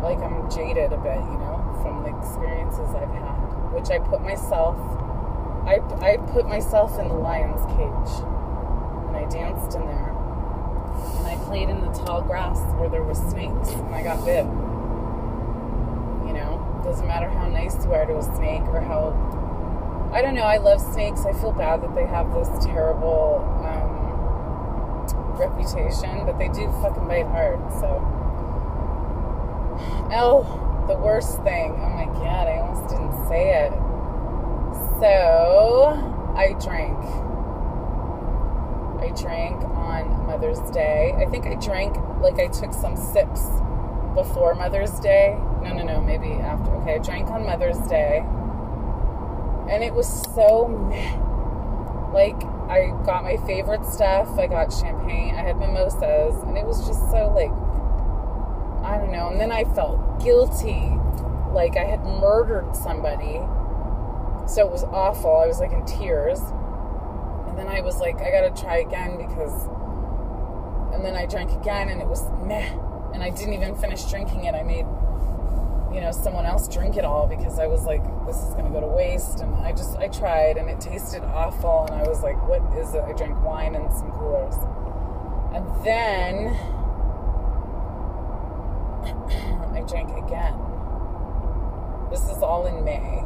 like, 0.03 0.19
I'm 0.19 0.51
jaded 0.51 0.93
a 0.93 0.99
bit, 0.99 1.17
you 1.17 1.39
know, 1.39 1.79
from 1.83 2.03
the 2.03 2.17
experiences 2.17 2.95
I've 2.95 3.13
had, 3.13 3.73
which 3.73 3.91
I 3.91 3.99
put 3.99 4.23
myself, 4.23 4.77
I, 5.67 5.81
I 6.01 6.17
put 6.33 6.47
myself 6.49 6.99
in 6.99 7.09
the 7.09 7.15
lion's 7.15 7.65
cage, 7.67 8.25
and 9.09 9.17
I 9.17 9.27
danced 9.29 9.77
in 9.77 9.87
there 9.87 10.13
and 10.93 11.27
I 11.27 11.37
played 11.45 11.69
in 11.69 11.81
the 11.81 11.93
tall 11.93 12.23
grass 12.23 12.59
where 12.79 12.89
there 12.89 13.03
were 13.03 13.15
snakes, 13.15 13.71
and 13.71 13.95
I 13.95 14.03
got 14.03 14.25
bit. 14.25 14.45
You 16.27 16.33
know, 16.35 16.81
doesn't 16.85 17.07
matter 17.07 17.29
how 17.29 17.49
nice 17.49 17.85
you 17.85 17.93
are 17.93 18.07
to 18.07 18.19
a 18.19 18.23
snake 18.23 18.63
or 18.69 18.81
how. 18.81 19.13
I 20.13 20.21
don't 20.21 20.35
know. 20.35 20.43
I 20.43 20.59
love 20.59 20.81
snakes. 20.81 21.25
I 21.25 21.33
feel 21.33 21.53
bad 21.53 21.83
that 21.83 21.95
they 21.95 22.07
have 22.07 22.33
this 22.35 22.65
terrible 22.65 23.41
reputation, 25.49 26.25
but 26.25 26.39
they 26.39 26.49
do 26.49 26.71
fucking 26.83 27.07
bite 27.09 27.27
hard. 27.27 27.59
So, 27.75 28.01
oh, 30.13 30.85
the 30.89 30.97
worst 30.97 31.43
thing. 31.43 31.75
Oh 31.79 31.91
my 31.91 32.07
god, 32.07 32.49
I 32.49 32.59
almost 32.59 32.89
didn't 32.89 33.29
say 33.29 33.67
it. 33.67 33.73
So, 35.01 35.99
I 36.37 36.55
drank. 36.63 36.99
I 39.03 39.11
drank 39.21 39.63
on 39.65 40.27
Mother's 40.27 40.61
Day. 40.71 41.13
I 41.19 41.27
think 41.27 41.47
I 41.47 41.55
drank, 41.57 41.97
like, 42.21 42.39
I 42.39 42.47
took 42.47 42.73
some 42.73 42.97
sips 42.97 43.47
before 44.15 44.55
Mother's 44.55 45.01
Day. 45.01 45.37
No, 45.63 45.73
no, 45.73 45.83
no, 45.83 46.01
maybe 46.01 46.33
after. 46.35 46.71
Okay, 46.77 46.95
I 46.95 46.99
drank 46.99 47.31
on 47.31 47.45
Mother's 47.45 47.79
Day. 47.89 48.25
And 49.69 49.83
it 49.83 49.93
was 49.93 50.07
so. 50.35 50.67
Like, 52.13 52.41
I 52.73 52.87
got 53.05 53.23
my 53.23 53.37
favorite 53.37 53.85
stuff. 53.85 54.39
I 54.39 54.47
got 54.47 54.73
champagne. 54.73 55.35
I 55.35 55.43
had 55.43 55.59
mimosas. 55.59 56.43
And 56.45 56.57
it 56.57 56.65
was 56.65 56.87
just 56.87 57.01
so, 57.11 57.29
like, 57.29 57.53
I 58.83 58.97
don't 58.97 59.13
know. 59.13 59.29
And 59.29 59.39
then 59.39 59.53
I 59.53 59.65
felt 59.65 60.25
guilty. 60.25 60.91
Like, 61.53 61.77
I 61.77 61.85
had 61.85 62.03
murdered 62.03 62.75
somebody. 62.75 63.41
So 64.47 64.67
it 64.67 64.73
was 64.73 64.85
awful. 64.85 65.37
I 65.37 65.47
was, 65.47 65.61
like, 65.61 65.73
in 65.73 65.85
tears. 65.85 66.41
And 67.47 67.59
then 67.59 67.69
I 67.69 67.83
was 67.83 67.99
like, 68.01 68.17
I 68.23 68.31
gotta 68.31 68.51
try 68.59 68.79
again 68.79 69.19
because. 69.19 69.69
And 70.95 71.05
then 71.05 71.15
I 71.15 71.27
drank 71.27 71.53
again 71.53 71.91
and 71.91 72.01
it 72.01 72.09
was 72.09 72.25
meh. 72.41 72.73
And 73.13 73.23
I 73.23 73.29
didn't 73.29 73.53
even 73.53 73.75
finish 73.77 74.05
drinking 74.05 74.45
it. 74.45 74.55
I 74.55 74.63
made, 74.63 74.87
you 75.95 76.01
know, 76.01 76.11
someone 76.11 76.47
else 76.47 76.69
drink 76.69 76.97
it 76.97 77.05
all 77.05 77.27
because 77.27 77.59
I 77.59 77.67
was 77.67 77.85
like, 77.85 78.03
this 78.27 78.37
is 78.37 78.55
gonna 78.55 78.71
go 78.71 78.81
to 78.81 78.87
waste. 78.87 79.41
And 79.41 79.55
I 79.57 79.73
just, 79.73 79.97
I 79.97 80.09
tried 80.09 80.57
and 80.57 80.71
it 80.71 80.81
tasted 80.81 81.23
awful. 81.23 81.87
And 81.91 82.01
I 82.01 82.09
was 82.09 82.23
like, 82.23 82.37
what 82.49 82.63
is 82.79 82.95
it? 82.95 83.03
I 83.03 83.13
drank 83.13 83.43
wine 83.45 83.75
and 83.75 83.93
some 83.93 84.11
coolers. 84.13 84.57
And 85.55 85.67
then 85.85 86.49
I 89.75 89.81
drank 89.89 90.11
again. 90.25 90.59
This 92.11 92.25
is 92.25 92.43
all 92.43 92.67
in 92.67 92.85
May 92.85 93.25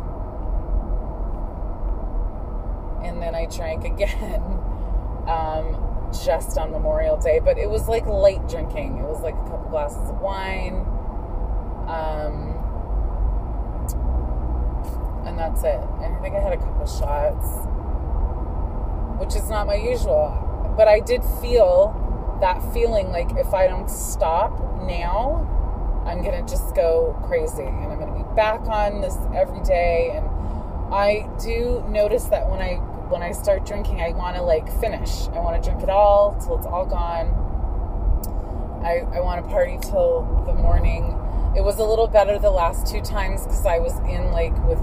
and 3.07 3.23
then 3.23 3.35
I 3.35 3.47
drank 3.47 3.85
again 3.85 4.43
um, 5.29 6.11
just 6.25 6.59
on 6.59 6.71
Memorial 6.71 7.17
Day. 7.17 7.41
But 7.43 7.59
it 7.59 7.71
was 7.71 7.89
like 7.89 8.07
light 8.07 8.47
drinking. 8.49 8.99
It 8.99 9.07
was 9.07 9.23
like 9.23 9.35
a 9.35 9.43
couple 9.49 9.71
glasses 9.71 10.11
of 10.11 10.21
wine. 10.21 10.87
Um, 11.89 12.56
and 15.37 15.55
that's 15.55 15.64
it. 15.64 15.81
And 16.02 16.16
I 16.16 16.21
think 16.21 16.35
I 16.35 16.40
had 16.40 16.52
a 16.55 16.57
couple 16.57 16.87
shots, 16.87 17.47
which 19.21 19.37
is 19.37 19.50
not 19.50 19.66
my 19.66 19.75
usual. 19.75 20.43
But 20.76 20.88
I 20.88 21.00
did 21.00 21.23
feel 21.40 21.95
that 22.40 22.61
feeling 22.73 23.11
like 23.11 23.31
if 23.37 23.52
I 23.52 23.66
don't 23.66 23.90
stop 23.90 24.59
now, 24.83 25.45
I'm 26.07 26.23
going 26.23 26.43
to 26.43 26.50
just 26.50 26.75
go 26.75 27.21
crazy. 27.26 27.62
And 27.62 27.93
I'm 27.93 27.99
going 27.99 28.12
to 28.12 28.19
be 28.19 28.35
back 28.35 28.61
on 28.62 29.00
this 29.00 29.16
every 29.35 29.61
day. 29.61 30.12
And 30.14 30.26
I 30.95 31.28
do 31.43 31.85
notice 31.88 32.25
that 32.25 32.49
when 32.49 32.61
I 32.61 32.76
when 33.09 33.23
I 33.23 33.33
start 33.33 33.64
drinking, 33.64 34.00
I 34.00 34.11
want 34.12 34.37
to 34.37 34.43
like 34.43 34.69
finish. 34.81 35.28
I 35.28 35.38
want 35.38 35.62
to 35.62 35.69
drink 35.69 35.83
it 35.83 35.90
all 35.90 36.35
till 36.43 36.59
it's 36.59 36.66
all 36.66 36.87
gone. 36.87 37.45
I, 38.85 39.07
I 39.16 39.21
want 39.21 39.45
to 39.45 39.50
party 39.50 39.78
till 39.81 40.23
the 40.47 40.55
morning. 40.55 41.12
It 41.57 41.64
was 41.64 41.78
a 41.78 41.85
little 41.85 42.07
better 42.07 42.38
the 42.38 42.50
last 42.50 42.87
two 42.87 43.00
times 43.00 43.45
because 43.45 43.64
I 43.64 43.78
was 43.78 43.97
in 44.00 44.31
like 44.33 44.52
with 44.66 44.78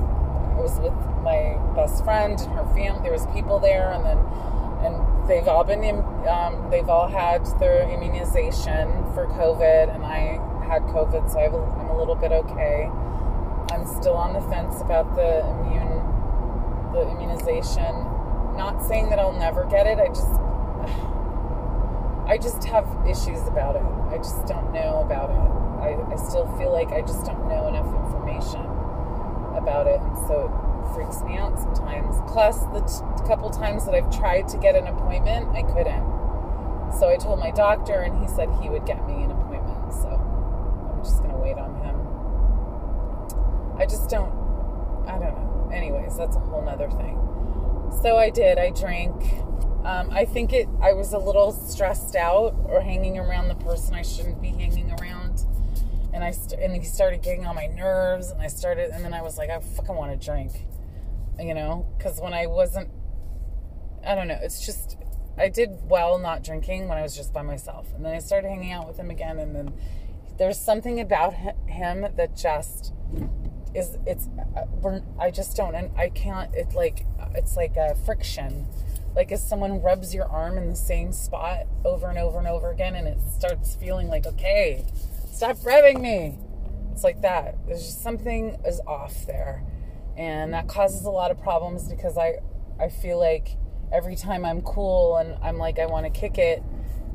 was 0.64 0.80
with 0.80 0.96
my 1.22 1.60
best 1.76 2.04
friend 2.06 2.40
and 2.40 2.52
her 2.54 2.66
family. 2.74 3.04
There 3.04 3.12
was 3.12 3.28
people 3.28 3.60
there, 3.60 3.92
and 3.92 4.06
then 4.06 4.18
and 4.84 5.28
they've 5.28 5.48
all 5.48 5.64
been 5.64 5.84
um, 5.84 6.72
they've 6.72 6.88
all 6.88 7.08
had 7.08 7.46
their 7.60 7.84
immunization 7.92 8.88
for 9.14 9.28
COVID, 9.28 9.94
and 9.94 10.06
I 10.06 10.40
had 10.66 10.84
COVID, 10.84 11.30
so 11.30 11.38
I 11.40 11.46
am 11.52 11.90
a 11.90 11.98
little 11.98 12.16
bit 12.16 12.32
okay. 12.32 12.90
I'm 13.72 13.86
still 13.86 14.16
on 14.16 14.34
the 14.34 14.42
fence 14.48 14.82
about 14.82 15.16
the 15.16 15.44
immune 15.52 16.00
the 16.94 17.10
immunization 17.12 18.08
not 18.56 18.86
saying 18.88 19.10
that 19.10 19.20
I'll 19.20 19.34
never 19.34 19.66
get 19.66 19.88
it. 19.88 20.00
I 20.00 20.08
just 20.08 20.40
I 22.26 22.38
just 22.38 22.64
have 22.66 22.88
issues 23.06 23.46
about 23.48 23.76
it. 23.76 23.84
I 24.14 24.18
just 24.18 24.46
don't 24.46 24.72
know 24.72 25.02
about 25.04 25.30
it. 25.30 25.44
I, 25.84 26.14
I 26.14 26.16
still 26.16 26.48
feel 26.58 26.72
like 26.72 26.94
I 26.94 27.02
just 27.02 27.26
don't 27.26 27.50
know 27.50 27.68
enough 27.68 27.88
information 27.88 28.73
about 29.56 29.88
it, 29.88 30.00
and 30.00 30.18
so 30.28 30.50
it 30.50 30.94
freaks 30.96 31.22
me 31.24 31.38
out 31.38 31.60
sometimes. 31.60 32.16
Plus, 32.32 32.60
the 32.74 32.82
t- 32.82 33.28
couple 33.28 33.50
times 33.50 33.86
that 33.86 33.96
I've 33.96 34.16
tried 34.16 34.48
to 34.50 34.58
get 34.58 34.76
an 34.76 34.88
appointment, 34.88 35.50
I 35.50 35.64
couldn't. 35.64 36.04
So 37.00 37.10
I 37.10 37.18
told 37.18 37.40
my 37.40 37.52
doctor, 37.52 38.02
and 38.02 38.20
he 38.22 38.28
said 38.28 38.50
he 38.62 38.70
would 38.70 38.86
get 38.86 39.06
me 39.08 39.24
an 39.24 39.32
appointment. 39.32 39.94
So 39.94 40.10
I'm 40.10 41.04
just 41.04 41.22
gonna 41.22 41.38
wait 41.38 41.58
on 41.58 41.76
him. 41.84 41.96
I 43.80 43.86
just 43.86 44.10
don't. 44.10 44.32
I 45.08 45.18
don't 45.20 45.36
know. 45.36 45.70
Anyways, 45.74 46.18
that's 46.18 46.36
a 46.36 46.40
whole 46.40 46.62
nother 46.64 46.90
thing. 46.90 47.20
So 48.02 48.18
I 48.18 48.30
did. 48.30 48.58
I 48.58 48.70
drank. 48.70 49.14
Um, 49.84 50.10
I 50.12 50.26
think 50.26 50.54
it. 50.54 50.68
I 50.82 50.94
was 50.94 51.14
a 51.14 51.18
little 51.18 51.52
stressed 51.52 52.16
out 52.16 52.56
or 52.66 52.82
hanging 52.82 53.18
around 53.18 53.48
the 53.48 53.56
person 53.56 53.96
I 53.96 54.04
shouldn't 54.04 54.42
be 54.42 54.50
hanging 54.50 54.83
and 56.14 56.24
I 56.24 56.32
st- 56.32 56.62
and 56.62 56.76
he 56.76 56.84
started 56.84 57.22
getting 57.22 57.46
on 57.46 57.56
my 57.56 57.68
nerves, 57.68 58.32
and 58.32 58.42
I 58.42 58.48
started, 58.48 58.92
and 58.92 59.04
then 59.04 59.14
I 59.14 59.22
was 59.22 59.38
like, 59.38 59.50
I 59.50 59.60
fucking 59.60 59.96
want 59.96 60.20
to 60.20 60.26
drink, 60.26 60.66
you 61.40 61.54
know, 61.54 61.88
because 61.98 62.22
when 62.22 62.34
I 62.34 62.46
wasn't, 62.46 62.90
I 64.06 64.16
don't 64.16 64.28
know. 64.28 64.40
It's 64.42 64.66
just 64.66 64.98
I 65.38 65.50
did 65.50 65.72
well 65.84 66.20
not 66.20 66.44
drinking 66.44 66.88
when 66.88 66.98
I 66.98 67.02
was 67.02 67.16
just 67.16 67.34
by 67.34 67.42
myself, 67.42 67.88
and 67.96 68.06
then 68.06 68.14
I 68.14 68.20
started 68.20 68.50
hanging 68.50 68.72
out 68.72 68.88
with 68.88 68.98
him 68.98 69.10
again, 69.10 69.40
and 69.40 69.56
then 69.56 69.74
there's 70.38 70.60
something 70.60 71.00
about 71.00 71.34
him 71.68 72.08
that 72.16 72.36
just 72.36 72.94
is 73.74 73.98
it's 74.06 74.30
uh, 74.56 75.00
I 75.20 75.32
just 75.32 75.58
don't 75.58 75.76
and 75.76 75.92
I 75.98 76.10
can't 76.10 76.54
it's 76.54 76.76
like 76.76 77.06
it's 77.36 77.56
like 77.56 77.76
a 77.76 77.96
friction 78.06 78.68
like 79.16 79.32
if 79.32 79.40
someone 79.40 79.82
rubs 79.82 80.14
your 80.14 80.26
arm 80.26 80.58
in 80.58 80.70
the 80.70 80.76
same 80.76 81.12
spot 81.12 81.66
over 81.84 82.08
and 82.08 82.18
over 82.18 82.38
and 82.38 82.48
over 82.48 82.72
again 82.72 82.96
and 82.96 83.08
it 83.08 83.20
starts 83.36 83.76
feeling 83.76 84.08
like 84.08 84.26
okay 84.26 84.86
stop 85.34 85.58
rubbing 85.66 86.02
me 86.02 86.38
it's 86.92 87.04
like 87.04 87.22
that 87.22 87.56
there's 87.66 87.84
just 87.84 88.02
something 88.02 88.56
is 88.66 88.80
off 88.88 89.26
there 89.26 89.64
and 90.16 90.54
that 90.54 90.68
causes 90.68 91.06
a 91.06 91.10
lot 91.10 91.32
of 91.32 91.42
problems 91.42 91.90
because 91.90 92.18
I 92.18 92.36
I 92.80 92.90
feel 92.90 93.20
like 93.20 93.58
every 93.92 94.16
time 94.16 94.46
I'm 94.46 94.62
cool 94.62 95.18
and 95.18 95.36
I'm 95.42 95.58
like 95.58 95.80
I 95.80 95.86
want 95.88 96.06
to 96.06 96.12
kick 96.12 96.38
it 96.38 96.62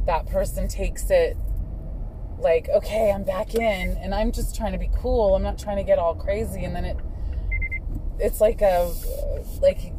that 0.06 0.26
person 0.26 0.68
takes 0.68 1.10
it 1.10 1.36
like, 2.40 2.68
okay, 2.68 3.10
I'm 3.10 3.24
back 3.24 3.54
in 3.54 3.96
and 3.98 4.14
I'm 4.14 4.32
just 4.32 4.54
trying 4.54 4.72
to 4.72 4.78
be 4.78 4.90
cool. 4.94 5.34
I'm 5.34 5.42
not 5.42 5.58
trying 5.58 5.76
to 5.76 5.82
get 5.82 5.98
all 5.98 6.14
crazy. 6.14 6.64
And 6.64 6.74
then 6.74 6.84
it, 6.84 6.96
it's 8.18 8.40
like 8.40 8.62
a, 8.62 8.92
like, 9.60 9.92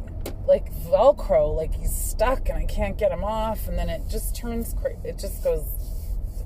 like 0.46 0.72
Velcro, 0.84 1.54
like 1.54 1.74
he's 1.74 1.94
stuck 1.94 2.48
and 2.48 2.58
I 2.58 2.64
can't 2.64 2.98
get 2.98 3.12
him 3.12 3.24
off. 3.24 3.68
And 3.68 3.78
then 3.78 3.88
it 3.88 4.08
just 4.08 4.34
turns, 4.34 4.74
cra- 4.74 4.96
it 5.04 5.18
just 5.18 5.44
goes, 5.44 5.64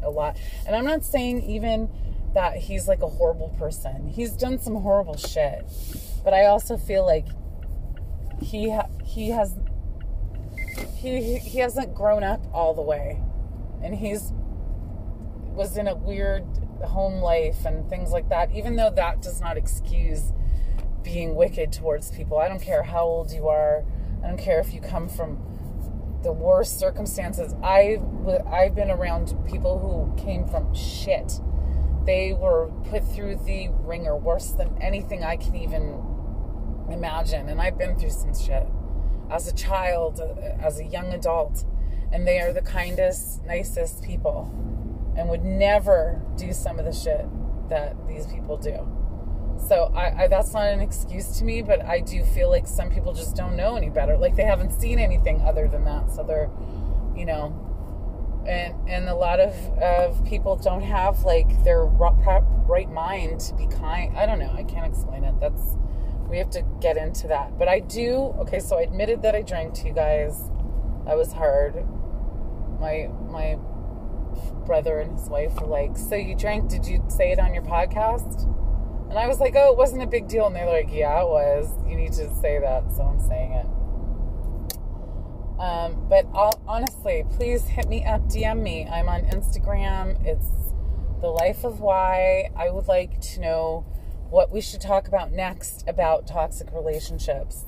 a 0.05 0.11
lot. 0.11 0.37
And 0.67 0.77
I'm 0.77 0.85
not 0.85 1.05
saying 1.05 1.43
even 1.43 1.89
that 2.35 2.57
he's 2.57 2.89
like 2.89 3.03
a 3.03 3.09
horrible 3.09 3.55
person. 3.59 4.09
He's 4.09 4.33
done 4.33 4.59
some 4.59 4.77
horrible 4.77 5.17
shit. 5.17 5.65
But 6.25 6.35
I 6.35 6.47
also 6.47 6.77
feel 6.77 7.05
like 7.05 7.27
he 8.41 8.71
ha- 8.71 8.89
he 9.05 9.31
has 9.31 9.57
he 10.97 11.39
he 11.39 11.59
hasn't 11.59 11.95
grown 11.95 12.25
up 12.25 12.45
all 12.53 12.75
the 12.75 12.83
way. 12.83 13.21
And 13.83 13.95
he's 13.95 14.33
was 15.45 15.77
in 15.77 15.87
a 15.87 15.95
weird 15.95 16.45
home 16.83 17.23
life 17.23 17.65
and 17.65 17.89
things 17.89 18.11
like 18.11 18.29
that. 18.29 18.51
Even 18.53 18.77
though 18.77 18.91
that 18.91 19.23
does 19.23 19.41
not 19.41 19.57
excuse 19.57 20.33
being 21.05 21.35
wicked 21.37 21.71
towards 21.71 22.11
people. 22.11 22.39
I 22.39 22.49
don't 22.49 22.63
care 22.63 22.83
how 22.83 23.05
old 23.05 23.31
you 23.31 23.49
are. 23.49 23.85
I 24.25 24.29
don't 24.29 24.39
care 24.39 24.59
if 24.59 24.73
you 24.73 24.81
come 24.81 25.09
from 25.09 25.39
the 26.25 26.33
worst 26.33 26.81
circumstances. 26.81 27.55
I 27.63 28.01
I've 28.51 28.75
been 28.75 28.91
around 28.91 29.35
people 29.49 29.79
who 29.79 30.21
came 30.21 30.49
from 30.49 30.75
shit. 30.75 31.41
They 32.05 32.33
were 32.33 32.71
put 32.91 33.07
through 33.07 33.37
the 33.37 33.69
ringer 33.83 34.17
worse 34.17 34.51
than 34.51 34.77
anything 34.81 35.23
I 35.23 35.37
can 35.37 35.55
even 35.55 36.03
imagine. 36.91 37.49
And 37.49 37.61
I've 37.61 37.79
been 37.79 37.97
through 37.97 38.11
some 38.11 38.35
shit 38.35 38.67
as 39.31 39.47
a 39.47 39.55
child, 39.55 40.21
uh, 40.21 40.41
as 40.61 40.81
a 40.81 40.85
young 40.85 41.13
adult. 41.13 41.65
And 42.11 42.27
they 42.27 42.41
are 42.41 42.53
the 42.53 42.63
kindest, 42.63 43.45
nicest 43.45 44.03
people 44.03 44.53
and 45.17 45.29
would 45.29 45.45
never 45.45 46.21
do 46.37 46.53
some 46.53 46.79
of 46.79 46.85
the 46.85 46.93
shit 46.93 47.25
that 47.69 47.95
these 48.07 48.27
people 48.27 48.57
do. 48.57 48.87
So 49.67 49.91
I, 49.95 50.25
I, 50.25 50.29
that's 50.29 50.53
not 50.53 50.67
an 50.67 50.81
excuse 50.81 51.39
to 51.39 51.45
me, 51.45 51.63
but 51.63 51.85
I 51.85 52.01
do 52.01 52.23
feel 52.23 52.51
like 52.51 52.67
some 52.67 52.91
people 52.91 53.15
just 53.15 53.35
don't 53.35 53.57
know 53.57 53.77
any 53.77 53.89
better. 53.89 54.17
Like 54.17 54.37
they 54.37 54.45
haven't 54.45 54.73
seen 54.73 54.99
anything 54.99 55.41
other 55.43 55.69
than 55.69 55.85
that. 55.85 56.11
So 56.11 56.23
they're, 56.23 56.51
you 57.17 57.25
know, 57.25 58.45
and 58.47 58.75
and 58.89 59.09
a 59.09 59.15
lot 59.15 59.41
of 59.41 59.55
of 59.79 60.23
people 60.27 60.57
don't 60.57 60.83
have 60.83 61.25
like 61.25 61.65
their 61.65 61.85
right 61.85 62.91
mind 62.91 63.41
to 63.41 63.55
be 63.55 63.67
kind. 63.67 64.17
I 64.17 64.27
don't 64.27 64.39
know. 64.39 64.53
I 64.53 64.65
can't 64.65 64.87
explain 64.87 65.25
it. 65.25 65.35
That's 65.41 65.77
we 66.29 66.39
have 66.39 66.51
to 66.51 66.63
get 66.81 66.97
into 66.97 67.29
that. 67.29 67.59
But 67.59 67.69
I 67.69 67.81
do. 67.81 68.35
Okay, 68.41 68.61
so 68.61 68.79
I 68.79 68.83
admitted 68.83 69.23
that 69.23 69.35
I 69.35 69.43
drank 69.43 69.75
to 69.75 69.87
you 69.87 69.95
guys. 69.95 70.51
That 71.07 71.17
was 71.17 71.33
hard. 71.33 71.87
My 72.81 73.09
my 73.31 73.57
brother 74.67 74.99
and 74.99 75.19
his 75.19 75.29
wife 75.29 75.59
were 75.61 75.67
like, 75.67 75.97
"So 75.97 76.17
you 76.17 76.35
drank? 76.35 76.69
Did 76.69 76.87
you 76.87 77.03
say 77.09 77.33
it 77.33 77.39
on 77.39 77.55
your 77.55 77.63
podcast?" 77.63 78.51
And 79.15 79.23
I 79.23 79.29
was 79.29 79.39
like, 79.39 79.55
oh, 79.55 79.71
it 79.71 79.79
wasn't 79.79 80.03
a 80.03 80.09
big 80.09 80.27
deal. 80.27 80.49
And 80.49 80.57
they're 80.57 80.67
like, 80.67 80.89
yeah, 80.91 81.23
it 81.23 81.29
was. 81.29 81.73
You 81.89 81.95
need 81.95 82.11
to 82.15 82.35
say 82.41 82.59
that. 82.59 82.93
So 82.97 83.03
I'm 83.03 83.21
saying 83.21 83.53
it. 83.53 83.67
Um, 85.61 86.09
but 86.09 86.27
I'll, 86.35 86.61
honestly, 86.67 87.25
please 87.31 87.63
hit 87.63 87.89
me 87.89 88.05
up, 88.05 88.23
DM 88.23 88.61
me. 88.61 88.89
I'm 88.89 89.09
on 89.09 89.23
Instagram. 89.27 90.21
It's 90.27 90.49
the 91.21 91.29
life 91.29 91.63
of 91.63 91.79
why. 91.79 92.51
I 92.57 92.71
would 92.71 92.89
like 92.89 93.21
to 93.21 93.41
know 93.41 93.87
what 94.31 94.51
we 94.51 94.61
should 94.61 94.81
talk 94.81 95.07
about 95.07 95.31
next 95.31 95.85
about 95.87 96.27
toxic 96.27 96.73
relationships 96.73 97.67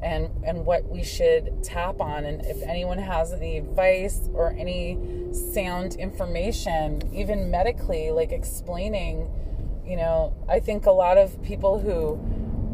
and 0.00 0.30
and 0.44 0.64
what 0.64 0.88
we 0.88 1.02
should 1.02 1.60
tap 1.64 2.00
on 2.00 2.24
and 2.24 2.46
if 2.46 2.62
anyone 2.62 2.98
has 2.98 3.32
any 3.32 3.58
advice 3.58 4.28
or 4.32 4.52
any 4.56 4.96
sound 5.32 5.96
information 5.96 7.02
even 7.12 7.50
medically 7.50 8.12
like 8.12 8.30
explaining 8.30 9.28
you 9.86 9.96
know, 9.96 10.34
I 10.48 10.60
think 10.60 10.86
a 10.86 10.90
lot 10.90 11.18
of 11.18 11.42
people 11.42 11.78
who 11.78 12.16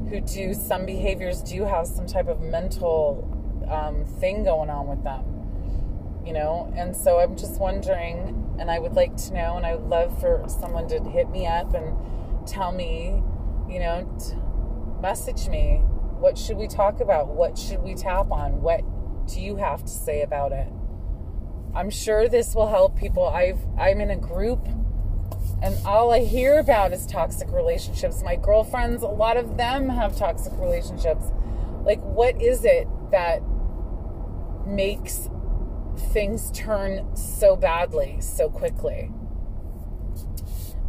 who 0.08 0.20
do 0.20 0.54
some 0.54 0.86
behaviors 0.86 1.40
do 1.42 1.64
have 1.64 1.86
some 1.86 2.06
type 2.06 2.26
of 2.26 2.40
mental 2.40 3.28
um, 3.70 4.04
thing 4.04 4.42
going 4.42 4.68
on 4.68 4.88
with 4.88 5.04
them, 5.04 5.24
you 6.26 6.32
know. 6.32 6.72
And 6.76 6.96
so 6.96 7.20
I'm 7.20 7.36
just 7.36 7.60
wondering, 7.60 8.56
and 8.58 8.70
I 8.70 8.78
would 8.78 8.94
like 8.94 9.16
to 9.16 9.34
know, 9.34 9.56
and 9.56 9.64
I 9.64 9.76
would 9.76 9.88
love 9.88 10.18
for 10.20 10.44
someone 10.48 10.88
to 10.88 11.00
hit 11.04 11.30
me 11.30 11.46
up 11.46 11.74
and 11.74 11.96
tell 12.46 12.72
me, 12.72 13.22
you 13.68 13.78
know, 13.78 14.98
message 15.00 15.48
me. 15.48 15.82
What 16.18 16.36
should 16.36 16.56
we 16.56 16.66
talk 16.66 17.00
about? 17.00 17.28
What 17.28 17.56
should 17.56 17.82
we 17.82 17.94
tap 17.94 18.30
on? 18.30 18.60
What 18.60 18.82
do 19.26 19.40
you 19.40 19.56
have 19.56 19.82
to 19.84 19.90
say 19.90 20.22
about 20.22 20.52
it? 20.52 20.68
I'm 21.74 21.88
sure 21.88 22.28
this 22.28 22.54
will 22.54 22.68
help 22.68 22.96
people. 22.96 23.26
I've 23.26 23.60
I'm 23.78 24.00
in 24.00 24.10
a 24.10 24.16
group 24.16 24.66
and 25.62 25.76
all 25.86 26.10
I 26.10 26.20
hear 26.20 26.58
about 26.58 26.92
is 26.92 27.06
toxic 27.06 27.50
relationships. 27.50 28.22
My 28.22 28.36
girlfriends, 28.36 29.02
a 29.02 29.08
lot 29.08 29.36
of 29.36 29.56
them 29.56 29.88
have 29.90 30.16
toxic 30.16 30.52
relationships. 30.56 31.24
Like, 31.84 32.00
what 32.00 32.40
is 32.40 32.64
it 32.64 32.88
that 33.10 33.42
makes 34.66 35.28
things 36.12 36.50
turn 36.52 37.14
so 37.14 37.56
badly 37.56 38.18
so 38.20 38.48
quickly? 38.48 39.10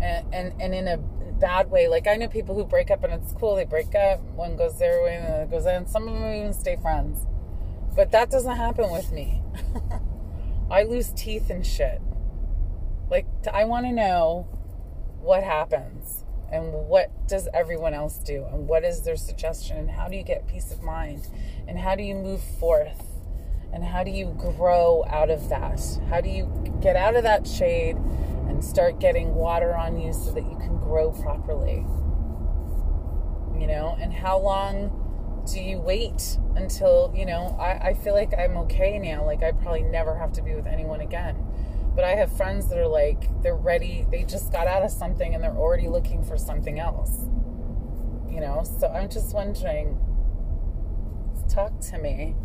And, 0.01 0.33
and, 0.33 0.61
and 0.61 0.73
in 0.73 0.87
a 0.87 0.97
bad 0.97 1.69
way. 1.69 1.89
Like, 1.89 2.07
I 2.07 2.15
know 2.15 2.29
people 2.29 2.55
who 2.55 2.63
break 2.63 2.89
up 2.89 3.03
and 3.03 3.11
it's 3.11 3.33
cool. 3.33 3.55
They 3.55 3.65
break 3.65 3.93
up, 3.93 4.21
one 4.21 4.55
goes 4.55 4.79
their 4.79 5.03
way 5.03 5.15
and 5.15 5.25
the 5.25 5.31
other 5.31 5.45
goes 5.47 5.65
in. 5.65 5.85
Some 5.87 6.07
of 6.07 6.13
them 6.13 6.33
even 6.33 6.53
stay 6.53 6.77
friends. 6.77 7.25
But 7.93 8.11
that 8.11 8.31
doesn't 8.31 8.55
happen 8.55 8.89
with 8.89 9.11
me. 9.11 9.41
I 10.71 10.83
lose 10.83 11.11
teeth 11.11 11.49
and 11.49 11.67
shit. 11.67 12.01
Like, 13.09 13.25
I 13.51 13.65
want 13.65 13.85
to 13.87 13.91
know 13.91 14.47
what 15.21 15.43
happens 15.43 16.23
and 16.51 16.73
what 16.73 17.09
does 17.27 17.47
everyone 17.53 17.93
else 17.93 18.17
do 18.17 18.45
and 18.51 18.67
what 18.67 18.83
is 18.83 19.03
their 19.03 19.15
suggestion 19.15 19.77
and 19.77 19.89
how 19.89 20.07
do 20.07 20.17
you 20.17 20.23
get 20.23 20.47
peace 20.47 20.71
of 20.71 20.83
mind 20.83 21.27
and 21.67 21.79
how 21.79 21.95
do 21.95 22.03
you 22.03 22.13
move 22.13 22.41
forth 22.59 23.03
and 23.73 23.83
how 23.83 24.03
do 24.03 24.11
you 24.11 24.35
grow 24.37 25.05
out 25.07 25.29
of 25.29 25.47
that? 25.49 25.79
How 26.09 26.19
do 26.19 26.29
you 26.29 26.51
get 26.81 26.97
out 26.97 27.15
of 27.15 27.23
that 27.23 27.47
shade 27.47 27.95
and 27.95 28.63
start 28.63 28.99
getting 28.99 29.33
water 29.33 29.73
on 29.73 29.97
you 29.97 30.11
so 30.11 30.31
that 30.31 30.43
you 30.43 30.57
can 30.57 30.77
grow 30.79 31.11
properly? 31.11 31.85
You 33.57 33.67
know 33.67 33.97
and 34.01 34.11
how 34.11 34.39
long 34.39 34.97
do 35.51 35.61
you 35.61 35.79
wait 35.79 36.37
until 36.55 37.13
you 37.15 37.25
know 37.25 37.55
I, 37.59 37.89
I 37.89 37.93
feel 37.93 38.13
like 38.13 38.33
i'm 38.37 38.57
okay 38.57 38.99
now. 38.99 39.25
Like 39.25 39.41
i 39.41 39.51
probably 39.51 39.83
never 39.83 40.17
have 40.17 40.33
to 40.33 40.41
be 40.41 40.53
with 40.53 40.67
anyone 40.67 40.99
again 40.99 41.37
but 41.95 42.03
I 42.03 42.15
have 42.15 42.35
friends 42.35 42.67
that 42.69 42.77
are 42.77 42.87
like, 42.87 43.29
they're 43.41 43.55
ready, 43.55 44.05
they 44.09 44.23
just 44.23 44.51
got 44.51 44.67
out 44.67 44.83
of 44.83 44.91
something 44.91 45.33
and 45.35 45.43
they're 45.43 45.55
already 45.55 45.87
looking 45.87 46.23
for 46.23 46.37
something 46.37 46.79
else. 46.79 47.25
You 48.29 48.39
know, 48.39 48.63
so 48.63 48.87
I'm 48.87 49.09
just 49.09 49.33
wondering, 49.33 49.99
talk 51.51 51.79
to 51.81 51.97
me. 51.97 52.35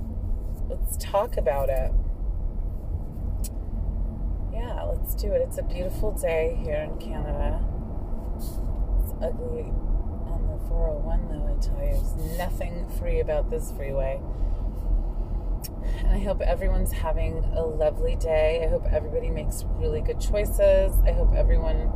Let's 0.68 0.96
talk 0.96 1.36
about 1.36 1.68
it. 1.68 1.92
Yeah, 4.52 4.82
let's 4.82 5.14
do 5.14 5.32
it. 5.32 5.42
It's 5.42 5.58
a 5.58 5.62
beautiful 5.62 6.10
day 6.12 6.58
here 6.64 6.76
in 6.76 6.98
Canada. 6.98 7.64
It's 8.36 9.12
ugly 9.22 9.70
on 10.26 10.48
the 10.50 10.68
401, 10.68 11.28
though, 11.28 11.46
I 11.46 11.54
tell 11.60 11.80
you. 11.86 11.92
There's 11.92 12.36
nothing 12.36 12.88
free 12.98 13.20
about 13.20 13.50
this 13.50 13.70
freeway. 13.70 14.20
And 15.68 16.08
I 16.08 16.18
hope 16.18 16.40
everyone's 16.40 16.92
having 16.92 17.38
a 17.56 17.62
lovely 17.62 18.16
day. 18.16 18.64
I 18.64 18.68
hope 18.68 18.84
everybody 18.90 19.30
makes 19.30 19.64
really 19.76 20.00
good 20.00 20.20
choices. 20.20 20.94
I 21.04 21.12
hope 21.12 21.34
everyone 21.34 21.90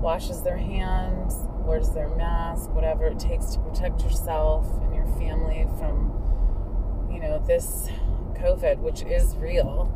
washes 0.00 0.42
their 0.42 0.56
hands, 0.56 1.34
wears 1.64 1.90
their 1.90 2.08
mask, 2.08 2.70
whatever 2.70 3.06
it 3.06 3.18
takes 3.18 3.46
to 3.46 3.60
protect 3.60 4.02
yourself 4.02 4.66
and 4.82 4.94
your 4.94 5.06
family 5.18 5.66
from, 5.78 7.10
you 7.12 7.20
know, 7.20 7.42
this 7.46 7.88
COVID, 8.34 8.78
which 8.78 9.02
is 9.02 9.36
real. 9.36 9.92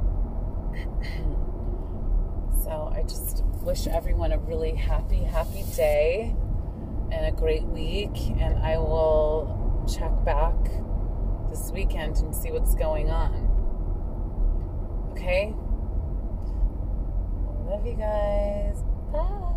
so 2.64 2.92
I 2.94 3.02
just 3.02 3.44
wish 3.62 3.86
everyone 3.86 4.32
a 4.32 4.38
really 4.38 4.74
happy, 4.74 5.22
happy 5.24 5.64
day 5.76 6.34
and 7.12 7.26
a 7.26 7.32
great 7.32 7.64
week. 7.64 8.16
And 8.38 8.58
I 8.58 8.78
will 8.78 9.86
check 9.92 10.24
back 10.24 10.54
this 11.50 11.70
weekend 11.72 12.16
and 12.18 12.34
see 12.34 12.50
what's 12.50 12.74
going 12.74 13.10
on. 13.10 13.48
Okay? 15.12 15.52
Love 17.68 17.86
you 17.86 17.94
guys. 17.94 18.82
Bye. 19.12 19.49